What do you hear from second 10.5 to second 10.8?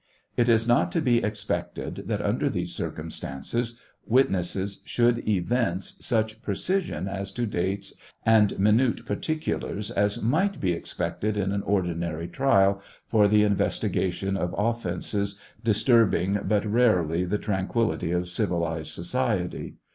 be